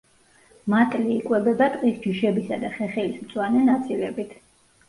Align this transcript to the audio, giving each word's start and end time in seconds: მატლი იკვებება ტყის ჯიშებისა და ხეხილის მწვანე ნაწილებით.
მატლი 0.73 1.11
იკვებება 1.15 1.67
ტყის 1.75 1.99
ჯიშებისა 2.07 2.59
და 2.65 2.73
ხეხილის 2.79 3.23
მწვანე 3.27 3.63
ნაწილებით. 3.71 4.35